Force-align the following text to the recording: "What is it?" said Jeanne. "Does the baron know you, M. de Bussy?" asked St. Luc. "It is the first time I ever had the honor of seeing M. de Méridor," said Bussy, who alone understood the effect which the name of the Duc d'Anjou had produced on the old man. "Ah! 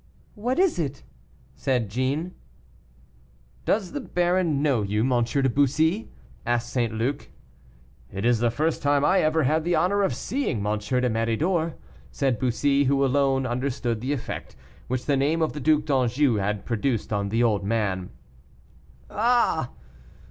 "What 0.33 0.57
is 0.57 0.79
it?" 0.79 1.03
said 1.53 1.87
Jeanne. 1.91 2.33
"Does 3.65 3.91
the 3.91 3.99
baron 4.01 4.63
know 4.63 4.81
you, 4.81 5.01
M. 5.01 5.23
de 5.23 5.47
Bussy?" 5.47 6.09
asked 6.43 6.71
St. 6.71 6.91
Luc. 6.91 7.29
"It 8.11 8.25
is 8.25 8.39
the 8.39 8.49
first 8.49 8.81
time 8.81 9.05
I 9.05 9.19
ever 9.19 9.43
had 9.43 9.63
the 9.63 9.75
honor 9.75 10.01
of 10.01 10.15
seeing 10.15 10.65
M. 10.65 10.79
de 10.79 11.07
Méridor," 11.07 11.75
said 12.09 12.39
Bussy, 12.39 12.85
who 12.85 13.05
alone 13.05 13.45
understood 13.45 14.01
the 14.01 14.11
effect 14.11 14.55
which 14.87 15.05
the 15.05 15.15
name 15.15 15.43
of 15.43 15.53
the 15.53 15.59
Duc 15.59 15.85
d'Anjou 15.85 16.37
had 16.37 16.65
produced 16.65 17.13
on 17.13 17.29
the 17.29 17.43
old 17.43 17.63
man. 17.63 18.09
"Ah! 19.07 19.69